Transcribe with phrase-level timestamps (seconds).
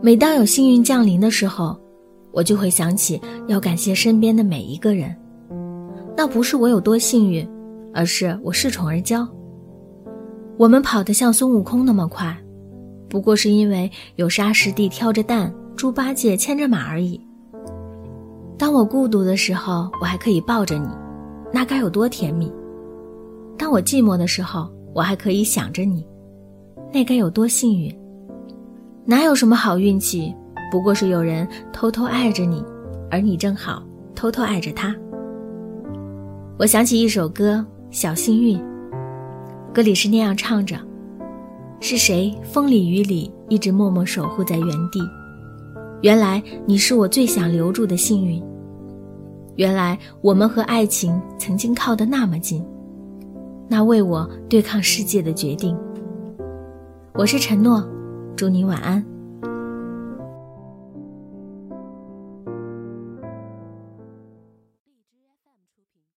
[0.00, 1.76] 每当有幸运降临的时候，
[2.30, 5.14] 我就会想起要感谢身边的每一个人。
[6.16, 7.48] 那不是我有多幸运，
[7.92, 9.26] 而是我恃宠而骄。
[10.56, 12.36] 我们跑得像孙悟空那么快，
[13.08, 17.20] 不过是因为有沙师弟挑着担，猪八戒牵着马而已。
[18.56, 20.88] 当我孤独的时候，我还可以抱着你，
[21.52, 22.52] 那该有多甜蜜！
[23.56, 26.06] 当我寂寞的时候，我还可以想着你，
[26.92, 27.92] 那该有多幸运！
[29.10, 30.34] 哪有什么好运气，
[30.70, 32.62] 不过是有人偷偷爱着你，
[33.10, 33.82] 而你正好
[34.14, 34.94] 偷偷爱着他。
[36.58, 37.54] 我想起一首歌
[37.90, 38.58] 《小幸运》，
[39.72, 40.76] 歌里是那样唱着
[41.80, 45.00] ：“是谁风里雨里一直默默守护在原地？
[46.02, 48.44] 原来你是我最想留住的幸运。
[49.56, 52.62] 原来我们和爱情曾经靠得那么近，
[53.68, 55.74] 那为我对抗世界的决定。”
[57.16, 57.82] 我是承诺。
[58.36, 59.17] 祝你晚安。